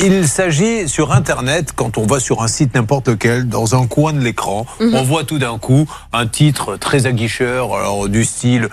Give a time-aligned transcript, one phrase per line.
[0.00, 4.12] Il s'agit sur Internet, quand on va sur un site n'importe lequel, dans un coin
[4.12, 4.94] de l'écran, Mhm.
[4.94, 8.68] on voit tout d'un coup un titre très aguicheur, alors du style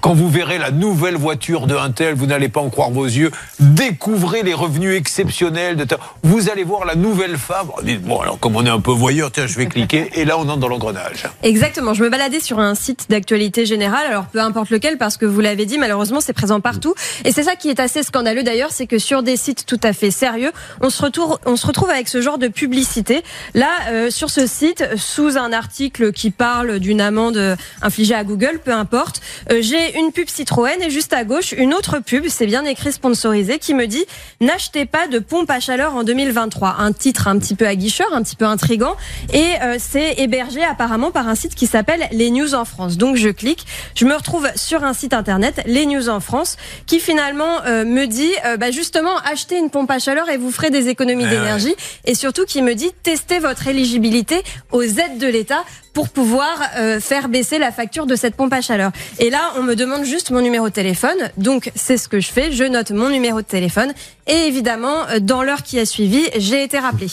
[0.00, 3.30] quand vous verrez la nouvelle voiture de Intel, vous n'allez pas en croire vos yeux.
[3.60, 5.86] Découvrez les revenus exceptionnels.
[6.22, 7.68] Vous allez voir la nouvelle femme.
[7.76, 10.10] Oh, bon, alors comme on est un peu voyeur, tiens, je vais cliquer.
[10.14, 11.24] Et là, on entre dans l'engrenage.
[11.42, 11.94] Exactement.
[11.94, 15.40] Je me baladais sur un site d'actualité générale, alors peu importe lequel, parce que vous
[15.40, 16.94] l'avez dit, malheureusement, c'est présent partout.
[17.24, 19.92] Et c'est ça qui est assez scandaleux d'ailleurs, c'est que sur des sites tout à
[19.92, 23.22] fait sérieux, on se retrouve, avec ce genre de publicité.
[23.54, 28.60] Là, euh, sur ce site, sous un article qui parle d'une amende infligée à Google,
[28.64, 29.20] peu importe,
[29.52, 32.90] euh, j'ai une pub Citroën et juste à gauche une autre pub, c'est bien écrit
[32.90, 34.06] sponsorisé, qui me dit
[34.40, 36.76] n'achetez pas de pompe à chaleur en 2023.
[36.78, 38.96] Un titre un petit peu aguicheur, un petit peu intrigant,
[39.34, 42.96] et euh, c'est hébergé apparemment par un site qui s'appelle Les News en France.
[42.96, 46.98] Donc je clique, je me retrouve sur un site internet, Les News en France, qui
[46.98, 50.70] finalement euh, me dit euh, bah justement achetez une pompe à chaleur et vous ferez
[50.70, 51.74] des économies Eh d'énergie,
[52.06, 55.64] et surtout qui me dit testez votre éligibilité aux aides de l'État
[55.98, 58.92] pour pouvoir euh, faire baisser la facture de cette pompe à chaleur.
[59.18, 61.16] Et là, on me demande juste mon numéro de téléphone.
[61.38, 62.52] Donc, c'est ce que je fais.
[62.52, 63.92] Je note mon numéro de téléphone.
[64.28, 67.08] Et évidemment, euh, dans l'heure qui a suivi, j'ai été rappelée.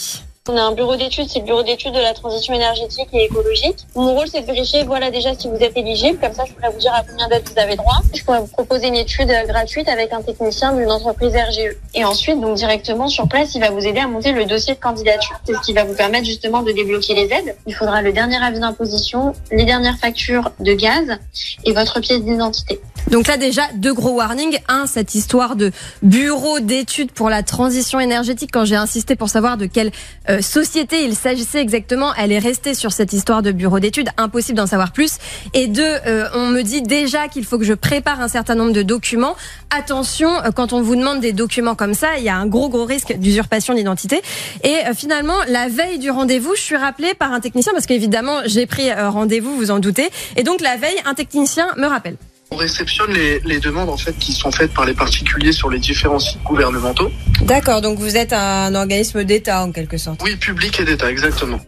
[0.48, 3.78] On a un bureau d'études, c'est le bureau d'études de la transition énergétique et écologique.
[3.96, 6.18] Mon rôle, c'est de vérifier, voilà, déjà si vous êtes éligible.
[6.20, 7.96] Comme ça, je pourrais vous dire à combien d'aides vous avez droit.
[8.14, 11.76] Je pourrais vous proposer une étude euh, gratuite avec un technicien d'une entreprise RGE.
[11.94, 14.80] Et ensuite, donc directement sur place, il va vous aider à monter le dossier de
[14.80, 15.36] candidature.
[15.44, 17.56] C'est ce qui va vous permettre justement de débloquer les aides.
[17.66, 21.18] Il faudra le dernier avis d'imposition, les dernières factures de gaz
[21.64, 22.80] et votre pièce d'identité.
[23.10, 24.58] Donc là déjà deux gros warnings.
[24.68, 25.70] Un, cette histoire de
[26.02, 28.50] bureau d'études pour la transition énergétique.
[28.52, 29.92] Quand j'ai insisté pour savoir de quelle
[30.28, 34.08] euh, société il s'agissait exactement, elle est restée sur cette histoire de bureau d'études.
[34.16, 35.18] Impossible d'en savoir plus.
[35.54, 38.72] Et deux, euh, on me dit déjà qu'il faut que je prépare un certain nombre
[38.72, 39.36] de documents.
[39.70, 42.68] Attention, euh, quand on vous demande des documents comme ça, il y a un gros
[42.68, 44.22] gros risque d'usurpation d'identité.
[44.62, 48.40] Et euh, finalement, la veille du rendez-vous, je suis rappelée par un technicien parce qu'évidemment
[48.46, 50.08] j'ai pris euh, rendez-vous, vous en doutez.
[50.36, 52.16] Et donc la veille, un technicien me rappelle.
[52.52, 55.80] On réceptionne les, les demandes en fait qui sont faites par les particuliers sur les
[55.80, 57.10] différents sites gouvernementaux.
[57.42, 60.20] D'accord, donc vous êtes un organisme d'État en quelque sorte.
[60.22, 61.58] Oui, public et d'État, exactement.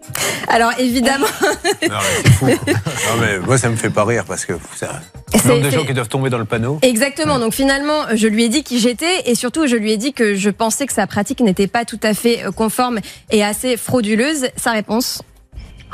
[0.47, 1.27] Alors évidemment,
[1.65, 2.47] Non, mais c'est fou.
[2.47, 5.01] Non, mais moi, ça me fait pas rire parce que ça.
[5.35, 6.79] Le C'est- nombre de gens qui doivent tomber dans le panneau.
[6.83, 7.41] exactement.
[7.41, 10.37] Donc finalement, je lui ai dit qui j'étais et surtout je lui ai dit que
[10.37, 13.01] je pensais que sa pratique n'était pas tout à fait euh, conforme
[13.33, 14.47] et assez frauduleuse.
[14.57, 15.23] Sa réponse?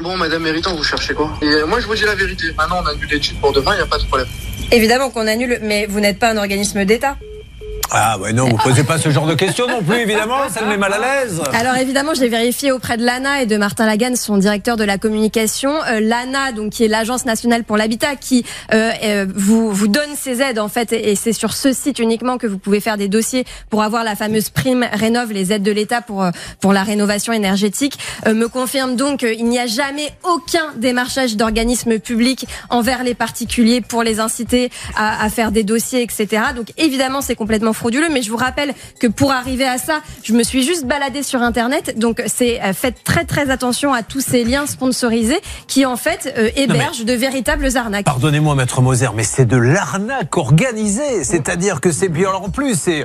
[0.02, 1.32] Bon, Madame Méritant, vous cherchez quoi?
[1.40, 2.52] Et euh, moi, je vous dis la vérité.
[2.58, 4.26] Maintenant, on annule l'étude pour demain, il n'y a pas de problème.
[4.72, 7.16] Évidemment qu'on annule, mais vous n'êtes pas un organisme d'État.
[7.96, 10.76] Ah, non, vous posez pas ce genre de questions non plus, évidemment, ça me met
[10.76, 11.40] mal à l'aise.
[11.52, 14.98] Alors évidemment, j'ai vérifié auprès de l'ANA et de Martin Lagan, son directeur de la
[14.98, 15.70] communication.
[15.88, 20.10] Euh, L'ANA, donc qui est l'agence nationale pour l'habitat, qui euh, euh, vous vous donne
[20.16, 22.96] ces aides en fait, et, et c'est sur ce site uniquement que vous pouvez faire
[22.96, 26.30] des dossiers pour avoir la fameuse prime rénov, les aides de l'État pour euh,
[26.60, 31.98] pour la rénovation énergétique, euh, me confirme donc qu'il n'y a jamais aucun démarchage d'organismes
[31.98, 36.42] publics envers les particuliers pour les inciter à, à faire des dossiers, etc.
[36.56, 40.32] Donc évidemment, c'est complètement frauduleux, mais je vous rappelle que pour arriver à ça, je
[40.32, 41.98] me suis juste baladée sur Internet.
[41.98, 46.32] Donc c'est euh, faites très très attention à tous ces liens sponsorisés qui en fait
[46.38, 48.06] euh, hébergent de véritables arnaques.
[48.06, 51.24] Pardonnez-moi, maître Moser, mais c'est de l'arnaque organisée.
[51.24, 53.04] C'est-à-dire que c'est bien en plus, c'est.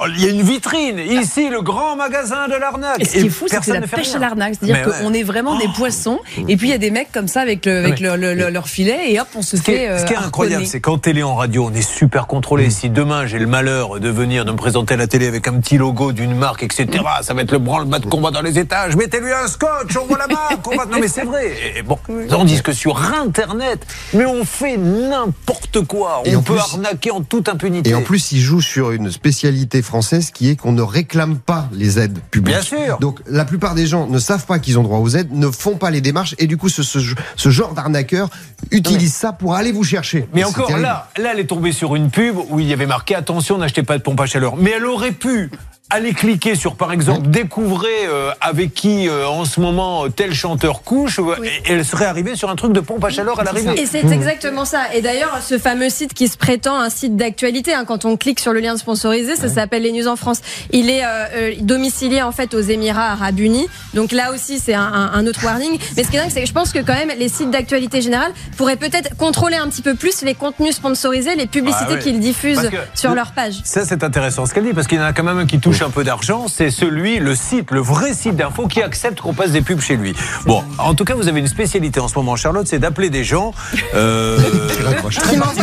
[0.00, 3.00] Oh, Il y a une vitrine, ici, le grand magasin de l'arnaque.
[3.00, 4.16] Et ce qui est fou, c'est que c'est la ne fait pêche rien.
[4.16, 4.54] à l'arnaque.
[4.60, 6.18] C'est-à-dire qu'on est vraiment des poissons.
[6.48, 8.34] Et puis il y a des mecs comme ça avec, le, avec mais- le- le-
[8.34, 9.84] le- leur filet et hop, on se Ce fait.
[9.84, 12.70] est, ce qui est euh, incroyable, c'est qu'en télé, en radio, on est super contrôlé.
[12.70, 15.58] Si demain j'ai le malheur de venir, de me présenter à la télé avec un
[15.60, 16.86] petit logo d'une marque, etc.,
[17.22, 18.96] ça va être le branle-bas de combat dans les étages.
[18.96, 20.66] Mettez-lui un scotch, on voit la marque.
[20.66, 21.52] on va- Non mais c'est vrai.
[21.76, 26.22] Et bon, tandis que sur Internet, mais on fait n'importe quoi.
[26.24, 27.90] Et on en peut plus- arnaquer en toute impunité.
[27.90, 31.68] Et en plus, il joue sur une spécialité française qui est qu'on ne réclame pas
[31.72, 32.54] les aides publiques.
[32.54, 32.98] Bien sûr.
[33.00, 35.76] Donc la plupart des gens ne savent pas qu'ils ont droit aux aides, ne font
[35.76, 37.00] pas les démarches et du coup ce, ce,
[37.36, 38.30] ce genre d'arnaqueur
[38.70, 40.28] utilise ça pour aller vous chercher.
[40.32, 40.84] Mais encore terrible.
[40.84, 43.82] là, là, elle est tombée sur une pub où il y avait marqué attention, n'achetez
[43.82, 44.56] pas de pompe à chaleur.
[44.56, 45.50] Mais elle aurait pu
[45.90, 50.32] aller cliquer sur, par exemple, découvrez euh, avec qui euh, en ce moment euh, tel
[50.34, 53.80] chanteur couche, et elle serait arrivée sur un truc de pompe à chaleur à l'arrivée.
[53.80, 54.94] Et c'est exactement ça.
[54.94, 58.40] Et d'ailleurs, ce fameux site qui se prétend un site d'actualité, hein, quand on clique
[58.40, 60.40] sur le lien sponsorisé, ça s'appelle Les News en France.
[60.70, 63.66] Il est euh, euh, domicilié en fait aux Émirats Arabes Unis.
[63.94, 65.78] Donc là aussi, c'est un, un- un autre warning.
[65.96, 68.00] Mais ce qui est dingue, c'est que je pense que quand même les sites d'actualité
[68.00, 71.98] générale pourraient peut-être contrôler un petit peu plus les contenus sponsorisés, les publicités Ah ouais.
[71.98, 73.54] qu'ils diffusent sur leur page.
[73.64, 75.58] Ça, c'est intéressant ce qu'elle dit, parce qu'il y en a quand même un qui
[75.58, 79.34] touche un peu d'argent, c'est celui, le site, le vrai site d'info qui accepte qu'on
[79.34, 80.14] passe des pubs chez lui.
[80.46, 83.24] Bon, en tout cas, vous avez une spécialité en ce moment, Charlotte, c'est d'appeler des
[83.24, 83.52] gens
[83.94, 84.38] euh.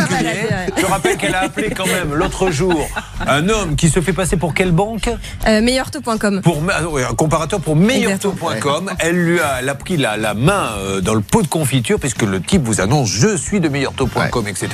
[0.76, 2.88] Je rappelle qu'elle a appelé quand même l'autre jour
[3.26, 5.08] un homme qui se fait passer pour quelle banque
[5.46, 6.40] Euh, meilleurtaux.com.
[6.42, 6.80] pour ah
[7.10, 8.90] un comparateur pour meilleurtaux.com.
[8.98, 11.98] Elle lui a, elle a pris la, la main euh, dans le pot de confiture
[11.98, 14.68] puisque le type vous annonce je suis de meilleurtaux.com, etc.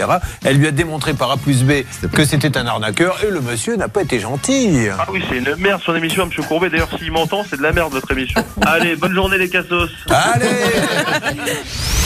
[0.44, 1.73] Elle lui a démontré par A plus B
[2.12, 4.87] que c'était un arnaqueur et le monsieur n'a pas été gentil.
[4.99, 6.70] Ah oui, c'est une merde son émission, Monsieur Courbet.
[6.70, 8.44] D'ailleurs, s'il m'entend, c'est de la merde votre émission.
[8.67, 9.91] Allez, bonne journée les cassos.
[10.11, 10.46] Allez